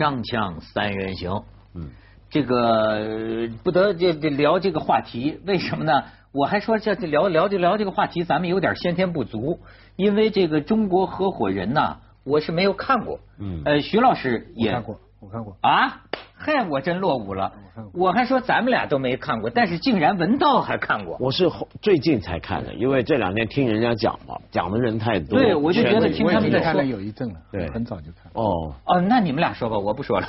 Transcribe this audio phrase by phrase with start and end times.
[0.00, 1.42] 锵锵三人行，
[1.74, 1.90] 嗯，
[2.30, 6.04] 这个不得这这聊这个话题，为什么呢？
[6.32, 9.60] 我还说这聊聊就聊这个话题，咱们有点先天不足，
[9.96, 15.58] 因为这个中国合伙人呐，我是没有看过，嗯，呃，徐老师也看过，我看过。
[15.60, 16.00] 啊。
[16.42, 17.52] 嗨，我真落伍了。
[17.92, 21.18] 我还说咱们俩都没看过，但是竟然文道还看过。
[21.20, 21.50] 我是
[21.82, 25.38] 最近才看的，因为这两天听人家讲嘛，讲的人太多。
[25.38, 28.32] 对，我就觉得听他们在看了有一阵了，对，很早就看。
[28.32, 30.26] 哦哦，那你们俩说吧，我不说了。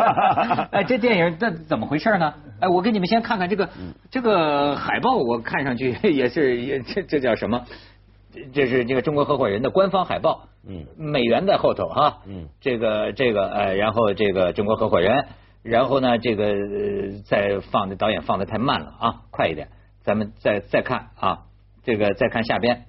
[0.72, 2.32] 哎，这电影这怎么回事呢？
[2.60, 3.68] 哎，我给你们先看看这个
[4.10, 7.62] 这个海报，我看上去也是也这这叫什么？
[8.52, 15.26] 这是这个中国合伙人的官方海报，嗯，美元在后头哈，嗯，这个这个呃，然后这个中国合伙人，
[15.62, 16.54] 然后呢，这个
[17.24, 19.68] 再放的导演放的太慢了啊，快一点，
[20.02, 21.38] 咱们再再看啊，
[21.84, 22.84] 这个再看下边，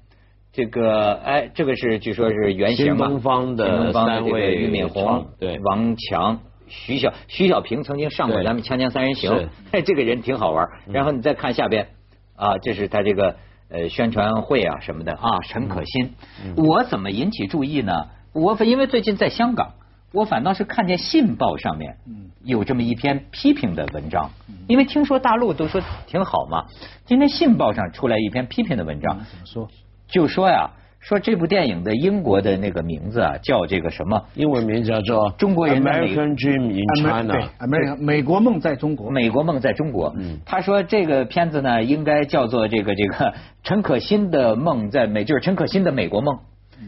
[0.52, 9.32] 这个哎，这个是据说是原型嘛，东方的三位俞敏洪、对王强、徐小徐小平曾经上过咱们《锵锵三人行》，
[9.72, 10.68] 哎，这个人挺好玩。
[10.92, 11.88] 然后你再看下边
[12.36, 13.36] 啊，这是他这个。
[13.70, 16.14] 呃，宣传会啊什么的啊，陈可辛，
[16.56, 18.08] 我怎么引起注意呢？
[18.34, 19.74] 我因为最近在香港，
[20.12, 21.98] 我反倒是看见《信报》上面
[22.44, 24.32] 有这么一篇批评的文章，
[24.68, 26.66] 因为听说大陆都说挺好嘛，
[27.06, 29.70] 今天《信报》上出来一篇批评的文章，怎么说？
[30.08, 30.72] 就说呀。
[31.08, 34.26] 说这部电影的英国的那个名字啊，叫这个什么？
[34.34, 39.10] 英文名叫做中国人的 American Dream in China，美国梦在中国。
[39.10, 40.14] 美国梦在中国。
[40.18, 40.40] 嗯。
[40.46, 46.40] 他说这个片子呢，应该叫做这个这个陈可辛的梦在美，就是陈可辛的美国梦。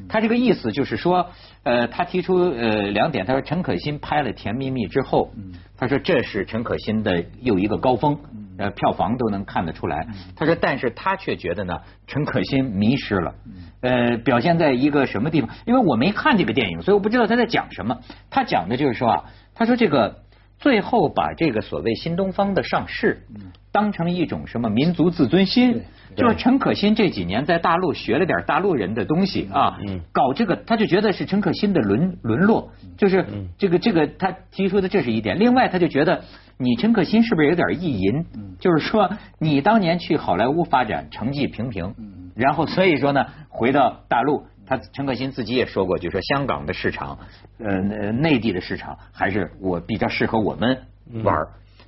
[0.09, 1.27] 他这个意思就是说，
[1.63, 5.31] 呃，他提出呃两点，他说陈可辛拍了《甜蜜蜜》之后，
[5.77, 8.19] 他说这是陈可辛的又一个高峰，
[8.59, 10.05] 呃，票房都能看得出来。
[10.35, 13.33] 他说，但是他却觉得呢，陈可辛迷失了，
[13.81, 15.49] 呃，表现在一个什么地方？
[15.65, 17.97] 因为我没看这个电影，所以我不知道他在讲什么。
[18.29, 19.23] 他讲的就是说啊，
[19.55, 20.19] 他说这个。
[20.61, 23.23] 最后把这个所谓新东方的上市，
[23.71, 25.81] 当成一种什么民族自尊心？
[26.15, 29.79] 就是陈可辛这几年在大陆学了点大陆人的东西啊，
[30.11, 33.25] 搞这个他就觉得是陈可辛的沦沦落，就是
[33.59, 35.37] 这个这个他提出的这是一点。
[35.39, 36.23] 另外他就觉得
[36.57, 38.25] 你陈可辛是不是有点意淫？
[38.59, 41.93] 就是说你当年去好莱坞发展成绩平平，
[42.35, 44.45] 然后所以说呢回到大陆。
[44.65, 47.17] 他陈可辛自己也说过，就说香港的市场，
[47.57, 50.77] 呃，内地的市场还是我比较适合我们
[51.23, 51.35] 玩。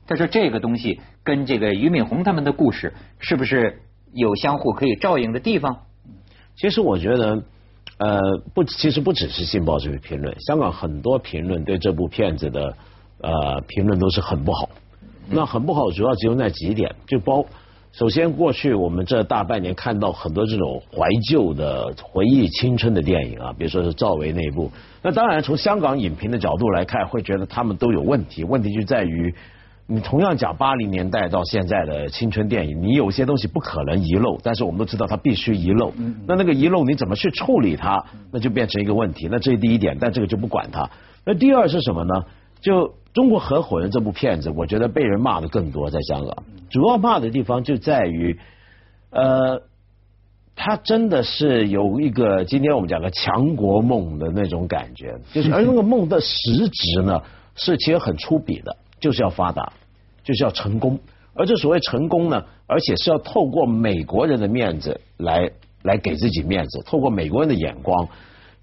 [0.07, 3.81] 他说这个东西跟这个俞敏洪他们的故事是不是
[4.13, 5.83] 有相互可以照应的地方？
[6.55, 7.43] 其实我觉得，
[7.97, 8.19] 呃，
[8.53, 12.75] 不，其实不只是《信报》这个评论，香港很多评论对这部片子的
[13.21, 14.69] 呃评论都是很不好。
[15.29, 17.45] 那很不好，主要集中在几点，就包。
[17.93, 24.71] 首先，过去我们这大半年看到很多这种怀旧的回忆青春的电影啊，比如说是赵薇那一部。
[25.01, 28.43] 那当然，从香港影评的角度来看，会觉得他们都有问题。
[28.43, 29.33] 问题就在于，
[29.93, 35.91] 你同样讲八零年代到现在的青春电影，你有些东西不可能遗漏，但是我们都知道它必须遗漏。
[36.25, 39.27] 那那个遗漏你怎么去处理它，那就变成一个问题。
[39.29, 40.89] 那这是第一点，但这个就不管它。
[41.25, 42.25] 那第二是什么呢？
[42.61, 42.95] 就。
[43.13, 46.43] 中国合伙人这部片子，我觉得被人骂的更多，在香港。
[46.69, 48.39] 主要骂的地方就在于，
[49.09, 49.63] 呃，
[50.55, 57.21] 他真的是有一个今天我们讲的强国梦的那种感觉，就是而那个梦的实质呢，
[57.55, 59.73] 是其实很粗鄙的，就是要发达，
[60.23, 60.99] 就是要成功。
[61.33, 65.51] 而这所谓成功呢，而且是要透过美国人的面子来
[65.81, 68.07] 来给自己面子，透过美国人的眼光。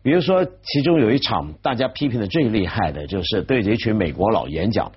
[0.03, 4.93] 比如说，其中有一场大家批评的最厉害的，就是对着一群美国佬演讲。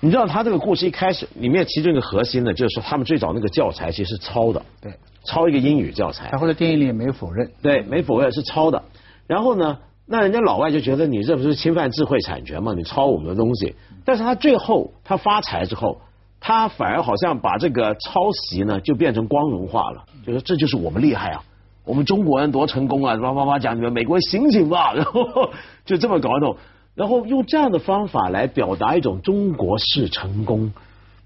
[0.00, 4.92] 你知道他这个故事一开始里面其中一个核心呢，就是说他们最早那个教材其实是抄的，对，
[5.24, 6.30] 抄一个英语教材。
[6.30, 8.82] 然后在电影里也没有否认，对，没否认是抄的。
[9.26, 9.78] 然后呢，
[10.12, 12.74] 那人家老外就觉得你这不是侵犯智慧产权吗？
[12.76, 13.76] 你抄我们的东西。
[14.04, 16.00] 但是他最后他发财之后，
[16.40, 21.44] 他反而好像把这个抄袭呢就变成光荣化了，就说这就是我们厉害啊。
[21.84, 23.16] 我们中国人多成功啊！
[23.18, 25.50] 叭叭叭讲你们美国人醒醒吧， 然后
[25.84, 26.56] 就这么搞懂
[26.96, 30.72] 然后用这样的方法来表达一种中国式成功，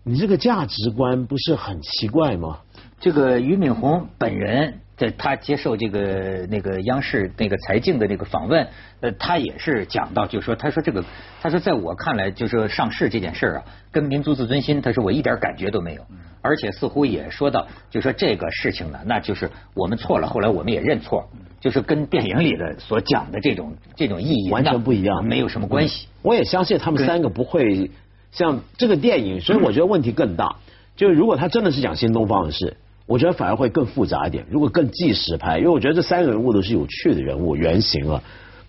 [0.03, 2.59] 你这个价值观不是很奇怪吗？
[3.01, 4.81] 这个俞敏洪本人。
[4.97, 8.69] 在他接受这个那个央视那个财经的那个访问，
[9.01, 11.05] 呃，他也是讲到，就说他说这个，
[11.43, 16.07] 他说在我看来，就是上市这件事啊，跟民族自尊心，他说我一点感觉都没有，
[16.43, 21.29] 而且似乎也说到，就说这个事情呢，那就是我们错了，后来我们也认错，
[21.61, 26.07] 就是跟电影里的所讲的这种这种意义完全不一样，没有什么关系。
[26.23, 27.91] 我也相信他们三个不会
[28.31, 30.57] 像这个电影，所以我觉得问题更大。
[30.95, 32.77] 就是如果他真的是讲新东方的事。
[33.07, 34.47] 我觉得反而会更复杂一点。
[34.51, 38.23] 如果更纪实拍，因为我觉得这三个人物都是有趣的人物原型啊。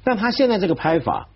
[0.04, 1.28] 但他现在这个拍法，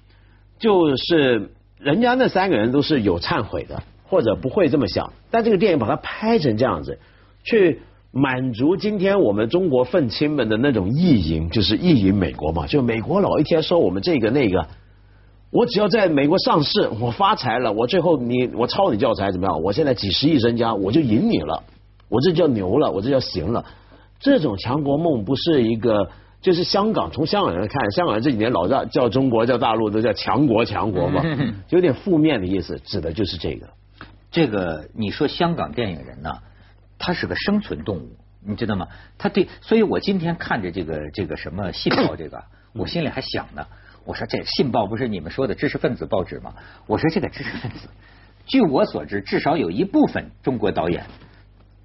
[0.60, 7.00] 就是人家那三个人都是有忏悔的，或者不会这么想，但这个电影把它拍成这样子，
[7.44, 7.82] 去
[8.12, 14.68] 满足今天我们中国愤青们的那种意淫，就是意淫美国嘛，就美国老一天说我们这个那个。
[15.52, 19.64] 我只要在美国上市，我发财了，我最后你我抄你教材怎么样？
[19.64, 21.64] 我现在几十亿身家，我就赢你了，
[22.10, 23.66] 我这叫牛了，我这叫行了。
[24.20, 26.10] 这种强国梦不是一个，
[26.42, 31.24] 就是香港从香港人看，香港这几年老叫叫中国叫大陆都叫强国强国嘛，
[31.70, 33.68] 有点负面的意思，指的就是这个。
[34.32, 36.30] 这个你说香港电影人呢，
[36.98, 38.10] 他是个生存动物，
[38.46, 38.88] 你知道吗？
[39.18, 43.66] 他对，所以我今天看着这个这个什么信报这个，我心里还想呢。
[44.06, 46.54] 我说这《信报》不是你们说的知识分子报纸吗？
[46.88, 47.90] 我说这个知识分子，
[48.46, 51.06] 据我所知，至少有一部分中国导演，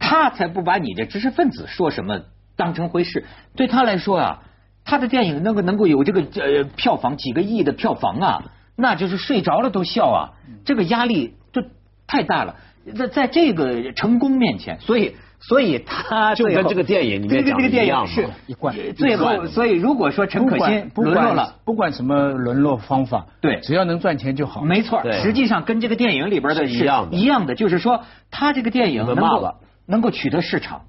[0.05, 2.21] 他才不把你这知识分子说什么
[2.56, 3.25] 当成回事。
[3.56, 4.43] 对他来说啊，
[4.85, 8.43] 他的电影能够能够有这个呃票房几个亿的票房啊，
[8.77, 10.21] 那就是睡着了都笑啊，
[10.65, 11.62] 这个压力就
[12.06, 12.56] 太大了。
[12.97, 15.17] 在在这个成功面前，所以。
[15.47, 18.75] 所以他就跟这个电影里面讲的一样是一贯。
[18.97, 24.62] 最后，所以如果说陈可辛沦落了，不管什么沦落方法，对，只要能赚钱就好。
[24.62, 29.55] 没错，实际上跟这个电影里边的是一样的，一样的，就是说他这个电影能够
[29.87, 30.83] 能够取得市场。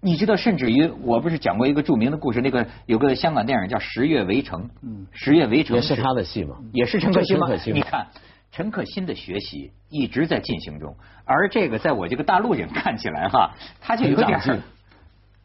[0.00, 7.48] 你知道，甚至于我不是讲过一个著名的故事，那个有个香港电影叫《十月围城》，嗯，《十月围城》也是他的戏嘛，也是陈可辛吗？
[7.66, 8.06] 你看。
[8.52, 14.40] 陈可辛的学习一直在进行中，而这个在我这个大陆人看起来哈，他就有点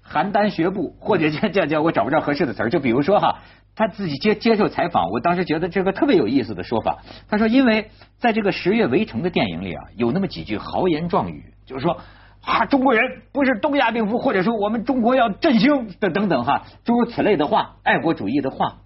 [0.04, 2.70] 邯郸学步，或者叫叫叫我找不着合适的词儿。
[2.72, 3.42] 就比如说哈，
[3.76, 7.04] 他自己接接受采访，我当时觉得这个特别有意思的说法。
[7.30, 12.02] 他说，因为在这个《十月围城》的电影里啊，有那么几句豪言壮语，就是说
[12.45, 18.77] 啊，中国人不是东亚病夫，或者说我们中国要振兴的等等哈，诸如此类的话，爱国主义的话。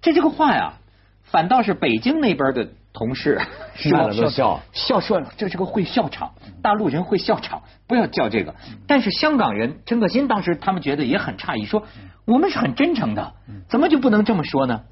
[0.00, 0.74] 这这个话呀，
[1.22, 2.68] 反倒是北京那边的。
[2.94, 3.40] 同事
[3.74, 8.54] 笑笑笑说这是个会笑场，大陆人会笑场，不要叫这个。
[8.86, 11.84] 但是香港人陈可辛当时他们觉得也很诧异，说
[12.26, 13.32] 我们是很真诚的，
[13.70, 14.82] 怎么就不能这么说呢？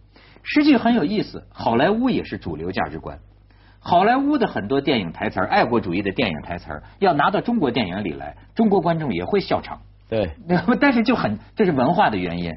[0.43, 3.19] 实际很有意思，好莱坞也是主流价值观。
[3.81, 9.81] 好莱坞的很多电影台词爱国主义的电影台词要拿到中国电影里来，中国观众也会笑场。
[10.09, 10.31] 对，
[10.81, 12.55] 但是就很这是文化的原因。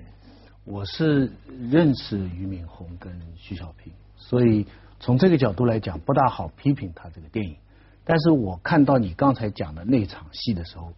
[0.66, 1.32] 我是
[1.72, 4.68] 认识俞敏洪跟徐小平，所以。
[5.00, 7.58] 从这个角度来讲，不大好批评他这个电影。
[8.06, 10.94] 但是我看到你刚才讲的那场戏的时候，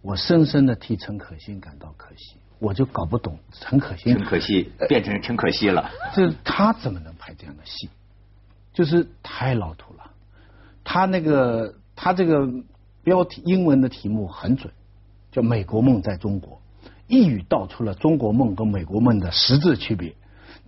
[0.00, 2.38] 我深深的替陈可辛感到可惜。
[2.60, 5.90] 我就搞不懂陈可辛，陈可惜变成陈可惜了。
[6.14, 7.90] 这他怎么能拍这样的戏？
[8.72, 10.10] 就是太老土了。
[10.84, 12.48] 他那个他这个
[13.02, 14.72] 标题英文的题目很准，
[15.30, 16.60] 叫《美国梦在中国》，
[17.06, 20.14] 一语道出了中国梦跟美国梦的实质区别。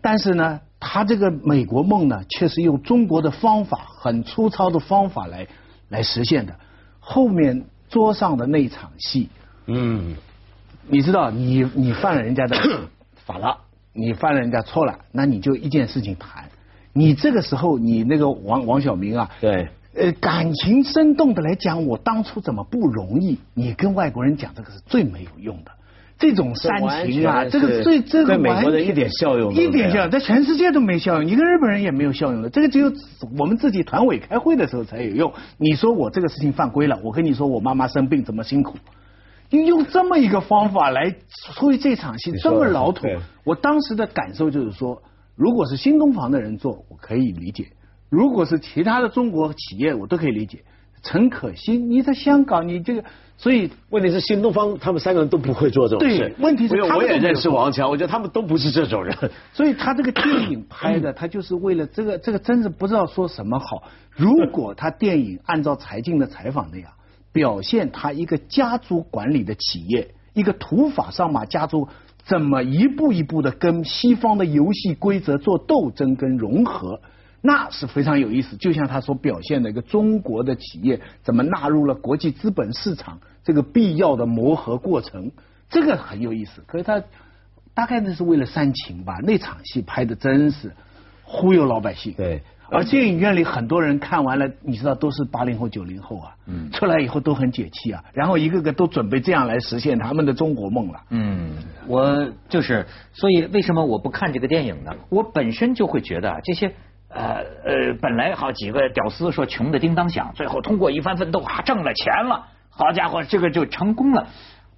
[0.01, 0.61] 但是呢？
[0.87, 5.49] 他这个美国梦呢，却是用中国的方法，很粗糙的方法来
[5.89, 6.55] 来实现的。
[7.01, 9.31] 后面桌上的那场戏，
[9.65, 10.15] 嗯，
[10.87, 12.55] 你知道，你你犯了人家的
[13.25, 13.61] 法了，
[13.95, 16.51] 你犯了人家错了，那你就一件事情谈。
[16.95, 23.39] 你这个时候，你那个王王小明啊，对，呃，感情生动的来讲，我当初怎么不容易？
[23.53, 25.73] 你跟外国人讲这个是最没有用的。
[26.17, 32.93] 这种煽情啊，这个最这个完全一点效用，一点效用，在全世界都没效用，你跟日本人也没有效用的，这个只有
[33.37, 35.33] 我们自己团委开会的时候才有用。
[35.59, 38.77] 你说我这个事情犯规了，我跟你说我妈妈生病怎么辛苦，
[39.51, 41.17] 你用这么一个方法来
[41.57, 43.09] 处理这场戏，这么老土。
[43.43, 45.03] 我当时的感受就是说，
[45.37, 47.65] 如果是新东方的人做，我可以理解；
[48.09, 50.63] 如果是其他的中国企业，我都可以理解。
[51.03, 53.05] 陈可辛，你在香港，你这个，
[53.37, 56.19] 所以问题是新东方他们三个人都不会做这种事。
[56.19, 59.15] 对问题是我也认识王强，我觉得他们都不是这种人。
[59.53, 63.83] 所以他这个电影拍的，他就是为了这个，这个真是不知道说什么好。
[64.11, 66.91] 如果他电影按照柴静的采访那样，
[67.33, 71.89] 表现他一个家族管理的企业，一个土法上马家族
[72.25, 77.01] 怎么一步一步的跟西方的游戏规则做斗争跟融合。
[77.47, 85.31] 那是非常有意思，就像他所表现的一个中国的企业怎么纳入了国际资本市场这个必要的磨合过程，
[85.69, 86.63] 这个很有意思。
[86.67, 87.03] 可是他
[87.75, 89.19] 大概那是为了煽情吧？
[89.23, 90.73] 那场戏拍的真是
[91.23, 92.15] 忽悠老百姓。
[92.15, 101.01] 对，而电影院里很多人看完了，你知道都是八零后、九零后啊，嗯，出来以后都很解气啊，然后一个个都准备这样来实现他们的中国梦了。
[101.11, 101.53] 嗯，
[101.87, 104.93] 我就是，所以为什么我不看这个电影呢？
[105.09, 106.73] 我本身就会觉得这些。
[107.17, 114.27] 呃呃，本来好几个屌丝说穷的叮当响，最后通过一番奋斗啊挣了钱了，好家伙，这个就成功了。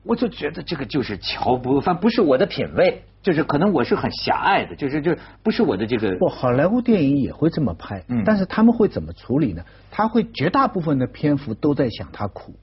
[0.07, 6.17] 我就觉得这个就是瞧不，反正不是我的品味，就是可能我是很狭隘的，就是就不是我的这个。
[6.17, 9.65] 不，好莱坞电影也会这么拍，嗯但是他们会怎么处理呢？
[9.91, 12.55] 他会绝大部分的篇幅都在想他苦，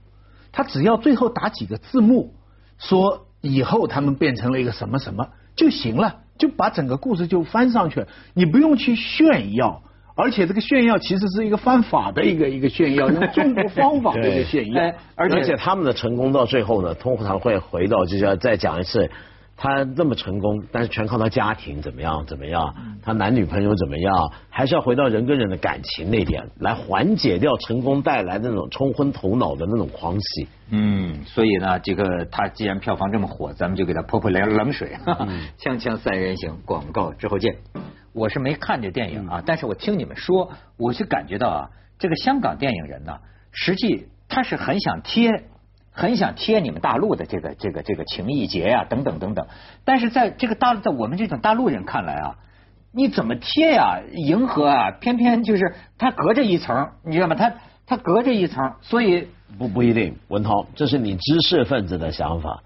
[0.52, 2.34] 他只要最后打几个字幕，
[2.78, 9.84] 说以后他们变成了一个什么什么就行了，就把整个故事就翻上去了，你不用去炫耀。
[10.16, 14.96] 而且这个炫耀其实是一个犯法的一个一个炫耀，用 中国方法的一个炫耀哎。
[15.16, 19.10] 而且而且他们的成功到最后呢，通常会回到就是要再讲一次，
[19.58, 30.48] 他那么成功，但是全靠他家庭怎么样怎么样，他男女朋友怎么样，还是要回到人跟人的感情那点来缓解掉成功带来的那种冲昏头脑的那种狂喜。
[30.70, 34.96] 嗯，所以呢，这个他既然票房这么火，咱们就给他泼泼凉冷水。
[35.06, 35.28] 哈哈
[35.60, 37.56] 锵锵三人行，广告之后见。
[38.14, 43.18] 我是没看这电影啊，但是我听你们说，我就感觉到啊，这个香港电影人呢，
[43.52, 45.46] 实际他是很想贴，
[45.92, 49.48] 很想贴你们大陆的这个这个这个情谊节呀、等等等等。
[49.84, 52.36] 但是在这个大在我们这种大陆人看来啊，
[52.92, 57.36] 你怎么贴呀、迎合啊，偏偏就是他隔着一层，你知道吗？
[57.36, 57.54] 他
[57.86, 59.28] 他隔着一层，所以
[59.58, 62.64] 不不一定，文涛，这是你知识分子的想法。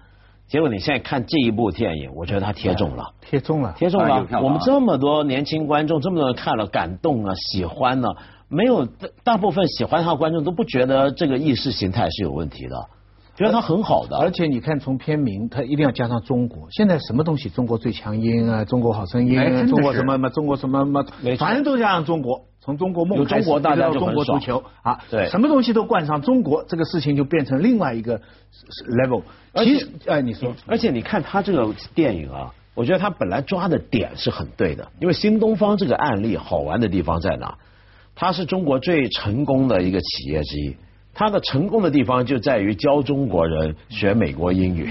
[0.48, 3.12] 结果你现在看这一部电影，我觉得他贴中了。
[3.20, 8.08] 贴中了，贴中了我们这么多年轻观众，这么多人看了感动啊，喜欢呢、
[8.48, 12.76] 没有大大部分喜欢他的观众都不觉得这个意识形态是有问题的，
[13.36, 14.16] 觉得他很好的。
[14.16, 16.68] 而且你看，从片名，它一定要加上中国。
[16.70, 19.36] 现在什么东西，中国最强音啊，中国好声音
[19.68, 21.04] 中国什么什么，中国什么什么
[21.36, 22.47] 反正都加上中国。
[22.68, 28.20] 从中国梦有开始中国大家一直到中国足球啊，对什么东西都冠上中国，这个事情就变成另外一个
[28.90, 29.22] level。
[29.54, 37.56] 其实，哎，你说，而且你看他这个电影啊，我觉得他本来抓的点是很对的，因为新东方这个案例好玩的地方在哪？
[38.14, 40.76] 它是中国最成功的一个企业之一，
[41.14, 44.90] 它的成功的地方就在于教中国人学美国英语。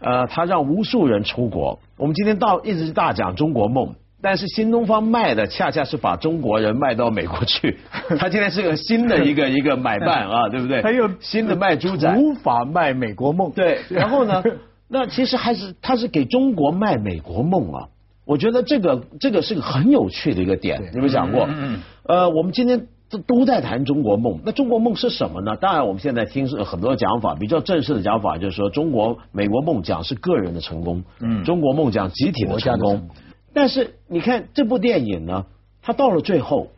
[0.00, 1.78] 呃，他让无数人出国。
[1.96, 7.76] 我们今天到一直大讲中国梦，但是新东方卖的恰恰是把中国人卖到美国去。
[8.18, 10.80] 他今天是个新的一个一个买办啊， 对不对？
[10.80, 13.50] 还有新的卖猪仔，无法卖美国梦。
[13.50, 14.42] 对，然后呢，
[14.88, 17.88] 那其实还是他是给中国卖美国梦啊。
[18.24, 21.44] 我觉得这个这个是个很有趣的一个点，你有没有想过？
[21.44, 25.54] 嗯嗯呃，我们今天都都在谈中国梦，那中国梦是什么呢？
[25.56, 33.10] 当然，我们现在听是很多讲法，比较正式的讲法就是说，中国美国梦讲是个人的成功，嗯中国梦讲集体的成功。
[33.54, 35.46] 但是你看这部电影呢，
[35.80, 36.68] 它到了最后，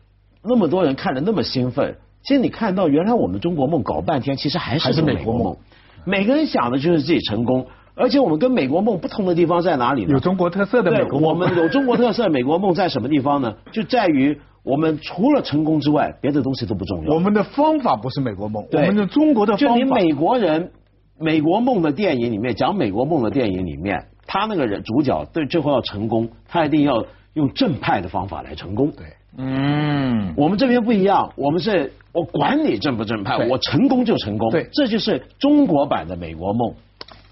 [0.43, 5.57] 那么多人看得那么兴奋，其实你看到原来我们中国梦搞半天，其实还是是个美国梦美国梦。
[6.05, 10.13] 每个人想的就是自己成功，而且我们跟美国梦不同的地方在哪里呢？
[10.13, 11.31] 有中国特色的美国梦。
[11.31, 13.55] 我们有中国特色美国梦在什么地方呢？
[13.73, 17.13] 就在于我们除了成功之外，别的东西都不重要。
[17.13, 19.75] 我们的方法不是美国梦，我们的中国的方法。
[19.75, 20.71] 就你美国人
[21.19, 28.91] 美国梦的电影里面讲美国梦的电影里面，他那个人主角对最后要成功，他一定要用正派的方法来成功。
[28.91, 34.51] 对，嗯，我们这边不一样，我们是我管你正不正派，我成功就成功。
[34.51, 36.75] 对这就是中国版的美国梦。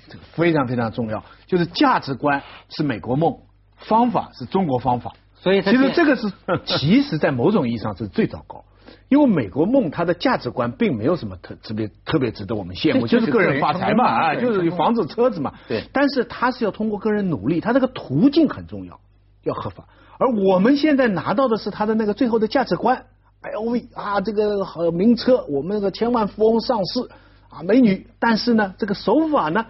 [0.08, 3.38] 这个非常非常重要，就是价值观是美国梦，
[3.76, 5.14] 方法是中国方法。
[5.36, 6.32] 所以其实这个是，
[6.64, 8.64] 其实，在某种意义上是最糟糕，
[9.08, 15.54] 因为美国梦它的价值观并没有什么特特别特别值得我们羡慕，就是个人发财嘛，啊，就是有房子车子嘛。
[15.68, 19.00] 对但是它是要通过个人努力，它这个途径很重要，
[19.44, 19.86] 要合法。
[20.18, 23.06] 而我们现在拿到的是它的那个最后的价值观
[23.44, 27.02] ，LV 啊，这个好名车，我们那个千万富翁上市
[27.50, 29.66] 啊，美女，但是呢，这个手法呢，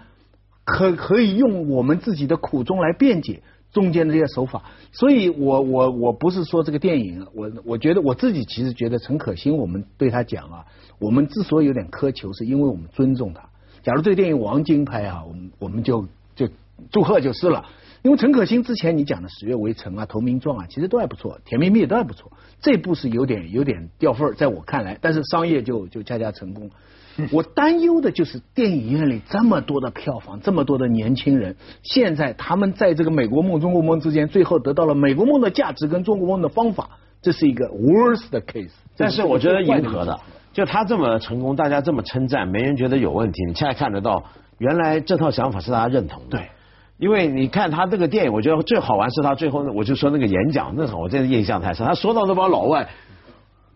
[0.64, 3.42] 可可以用我们自己的苦衷来辩解
[3.76, 10.64] 中间的这些手法，所以我我我不是说这个电影，我我觉得我自己其实觉得陈可辛，我们对他讲啊，
[10.98, 13.46] 我们之所以有点苛求，是因为我们尊重他。
[13.82, 16.48] 假如这个电影王晶拍啊，我们我们就就
[16.90, 17.66] 祝贺就是了。
[18.06, 22.30] 因为陈可辛之前你讲的《十月围城》啊，《投名状》啊，其实都还不错，《甜蜜蜜》都还不错。
[22.60, 26.70] 这部是有点有点掉份儿，在我看来，但是商业就就恰恰成功。
[27.32, 36.88] 我担忧的就是电影院里这么多的票房，这么多的年轻人，现在他们在这个美国梦、中国梦之间，最后得到了美国梦的价值跟中国梦的方法，
[37.20, 38.70] 这是一个 worst 的 case。
[38.96, 40.20] 但是我觉得迎合的，
[40.52, 43.44] 就他这么成功，大家这么称赞，没人觉得有问题。
[43.48, 44.22] 你现在看得到，
[44.58, 46.38] 原来这套想法是大家认同的。
[46.38, 46.50] 对。
[46.98, 51.86] 因为你看他这个电影，我觉得最好玩是他最后，我就说那个演讲，那场我真的印象太深。
[51.86, 52.88] 他说到那帮老外，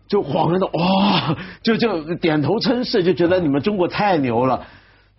[0.07, 4.65] 就恍然的哇，就就点头称是，就觉得你们中国太牛了。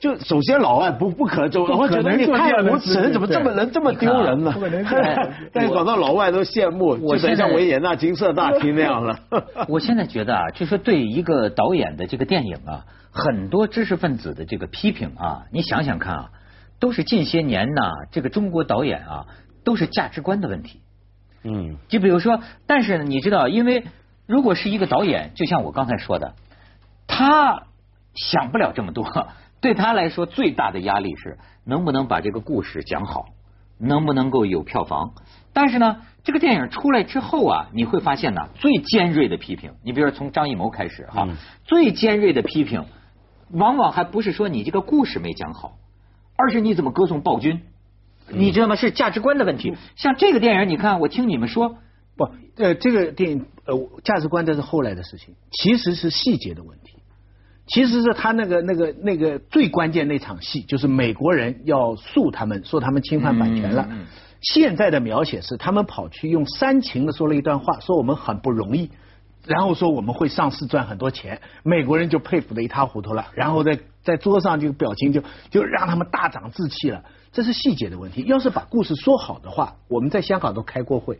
[0.00, 4.84] 就首先老外不不可能，我觉得你太无耻，怎么这么能这么丢人呢不可能？
[5.54, 9.16] 但是搞到老外都羡慕，我就等像维也纳金色大厅那样了。
[9.68, 16.30] 我现在觉得啊，就是对一个导演的这个电影啊，很多知识分子的这个批评啊，你想想看啊，
[16.82, 19.26] 都是近些年呐，这个中国导演啊，
[19.62, 20.80] 都是价值观的问题。
[21.44, 23.84] 嗯，就比如说，但是你知道，因为
[24.26, 26.34] 如果是一个导演，就像我刚才说的，
[27.06, 27.68] 他
[28.16, 29.28] 想不了这么多，
[29.62, 33.26] 对他来说最大的压力是能不能把这个故事讲好，
[33.78, 35.12] 能不能够有票房。
[35.52, 41.28] 但是呢，这个电影出来之后啊，你会发现呢，最尖锐的批评，你比如说从张艺谋开始哈，
[41.62, 42.86] 最尖锐的批评，
[43.52, 45.74] 往往还不是说你这个故事没讲好，
[46.42, 47.60] 而是你怎么歌颂暴君。
[48.28, 48.76] 你知道吗？
[48.76, 49.74] 是价值观的问题。
[49.96, 51.76] 像这个电影，你看，我听你们说，
[52.16, 56.94] 不，呃，这个电影呃价值观这是后来的事情，其实是细节的问题。
[57.66, 63.88] 其实是他那个那个那个最关键那场戏，就是美国人要诉他们，说他们侵犯版权了。
[64.40, 68.90] 现在的描写是，他们跑去用煽情的说了一段话，说我们很不容易，
[69.46, 77.04] 然后说我们会上市赚很多钱，美国人就佩服的一塌糊涂了，然后在在桌上就表情就就让他们大长志气了。
[77.32, 78.22] 这是细节的问题。
[78.22, 81.18] 要是把故事说好的话，我们在香港都开过会，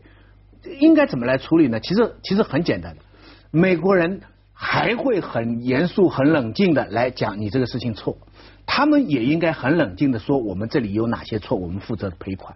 [0.79, 1.79] 应该怎么来处理呢？
[1.79, 3.01] 其实其实很简单的，
[3.51, 4.21] 美国人
[4.53, 8.17] 还会很严肃、很冷静的来讲你这个事情错，
[8.65, 12.55] 他们也应该很冷静的说我们这里有哪些错，我们负责赔款。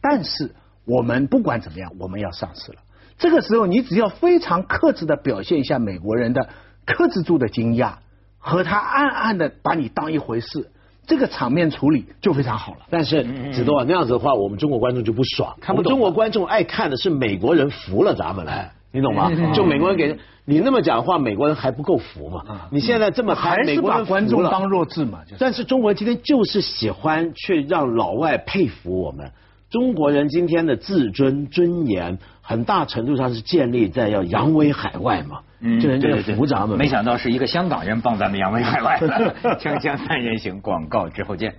[0.00, 2.78] 但是我们不管怎么样，我们要上市了。
[3.18, 6.48] 这个时候，你只要非常克制的表现一下美国人的
[6.86, 7.94] 克制住的惊讶，
[8.38, 10.70] 和他暗暗的把你当一回事。
[11.06, 15.56] 这个场面处理就非常好了，但是子东啊，那样子的话，我们中国观众就不爽。
[15.58, 15.90] 看不懂。
[15.90, 19.30] 中国观众爱看的是美国人服了咱们来，你懂吗？
[19.54, 22.68] 就美国人给你那么讲话，美国人还不够服吗？
[22.70, 25.20] 你现在这么还是把观众当弱智嘛？
[25.38, 29.32] 但是中国人今天就是喜欢去让老外佩服我们。
[29.70, 35.40] 中国人今天的自尊尊严，很大程度上是建立在要扬威海外嘛。
[35.60, 36.78] 嗯，这人就服咱们。
[36.78, 38.98] 没想到是一个香港人帮咱们扬威海外。
[39.60, 41.56] 锵锵三人行，广告之后见。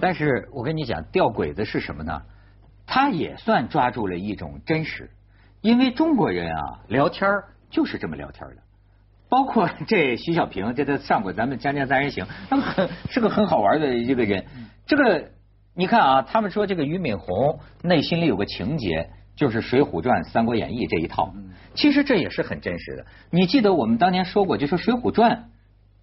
[0.00, 2.22] 但是我跟你讲，吊诡的是什么呢？
[2.86, 5.10] 他也算抓住了一种真实，
[5.60, 7.30] 因为中国人啊，聊天
[7.70, 8.56] 就是这么聊天的。
[9.30, 14.44] 包括这徐小平，这他上过咱们锵锵三人行，他很是个很好玩的一个人。
[14.86, 15.30] 这个
[15.78, 19.10] 你看啊，他们说这个俞敏洪内心里有个情节。
[19.36, 21.32] 就是《水浒传》《三国演义》这一套，
[21.72, 23.06] 其实这也是很真实的。
[23.30, 25.30] 你记得我们当年说过，就说《水浒传》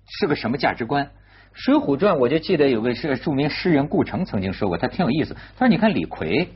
[0.07, 1.05] 是个什么价值观？
[1.51, 5.33] 《水浒传》我就记得有个是著名诗人顾城曾经说过，他挺有意思。
[5.33, 6.47] 他说：“你看李逵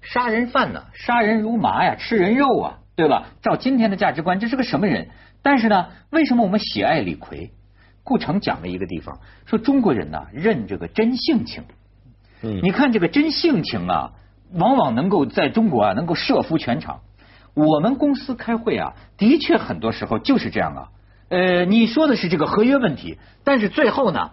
[0.00, 3.30] 杀人犯呢，杀人如麻呀，吃人肉啊，对吧？
[3.42, 5.08] 照今天的价值观，这是个什么人？
[5.42, 7.50] 但是呢，为什么我们喜爱李逵？
[8.04, 11.64] 顾城讲了一个地方，说中国人呢认这个真性情。
[12.42, 14.12] 嗯，你看这个真性情啊。”
[14.54, 17.00] 往往能够在中国啊，能够慑服全场。
[17.52, 20.88] 我们公司开会啊，的确很多时候就是这样啊。
[21.28, 24.30] 呃，你说的是这个合约问题，但是最后呢，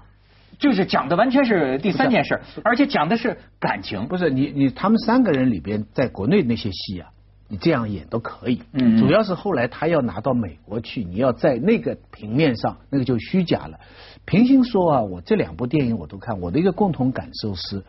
[0.58, 4.08] 就是讲的完全是第三件事，而且讲的是感情。
[4.08, 7.10] 不是你你他们三个人里边，在国内那些戏啊，
[7.47, 8.62] 你这样演都可以。
[8.73, 8.97] 嗯。
[8.97, 13.79] 主要是后来他要拿到美国去，你要在那个平面上，那个就虚假了。
[14.25, 17.84] 平心说啊，我这两部电影我都看，我的一个共同感受是。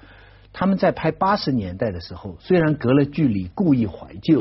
[0.58, 4.40] 他们在拍八十年代的时候，虽然隔了距离，故意怀旧，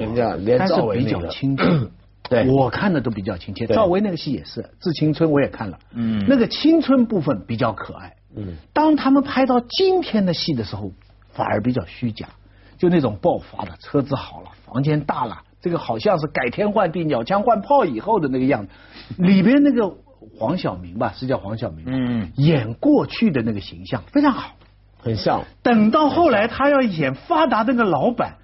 [0.58, 1.64] 但是比较亲切。
[2.30, 3.68] 对，我看的都比较亲切。
[3.68, 5.78] 赵薇那个戏也是《致青春》，我也看了。
[5.92, 8.16] 嗯，那个青春部分比较可爱。
[8.34, 10.92] 嗯，当他们拍到今天的戏的时候，
[11.34, 12.30] 反而比较虚假，
[12.78, 18.72] 就那种爆发的车子好了，房间大了，这个好像是改天换地、鸟枪换炮以后的那个样子。
[19.18, 19.96] 里边那个
[20.38, 21.86] 黄晓明吧，是叫黄晓明。
[21.88, 24.52] 嗯，演过去的那个形象非常好。
[24.98, 28.38] 很像，等到后来他要演发达那个老板，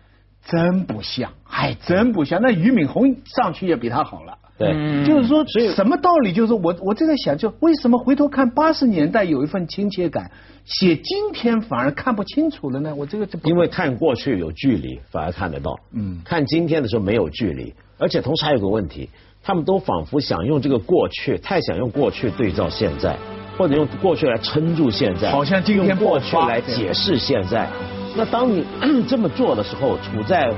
[0.46, 2.40] 真不像，还真不像。
[2.42, 4.38] 那俞敏洪上去也比他好了。
[4.62, 5.44] 对，就是说
[5.76, 6.32] 什么道理？
[6.32, 10.32] 就是我我正在想，就为什么回头看八十年代有一份亲切感，
[10.66, 12.94] 写今天反而看不清楚了呢？
[12.96, 15.80] 我这个因为看过去有距离，反而看得到。
[15.94, 19.10] 嗯，看今天的时候没有距离，而且同时还有个问题，
[19.44, 23.18] 他们都仿佛想用这个过去，太想用过去对照现在。
[23.58, 27.68] 或者用过去来撑住现在，好像今天过去来解释现在。
[28.16, 28.66] 那当你
[29.08, 30.52] 这么做的时候，处在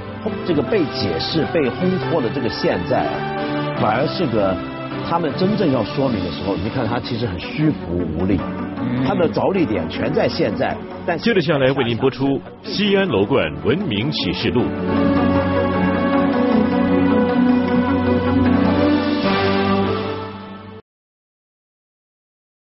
[0.45, 3.05] 这个被解释、被烘托的这个现在，
[3.83, 4.55] 反而是个
[5.09, 6.55] 他们真正要说明的时候。
[6.55, 8.39] 你看他其实很虚浮无力，
[9.05, 10.73] 他的着力点全在现在。
[11.05, 12.25] 但接着下来为您播出
[12.63, 14.61] 《西安楼冠文明启示录》。